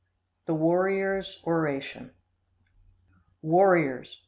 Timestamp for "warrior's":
0.55-1.39